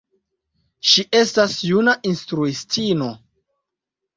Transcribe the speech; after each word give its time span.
Ŝi 0.91 1.03
estas 1.19 1.53
juna 1.73 1.95
instruistino. 2.13 3.13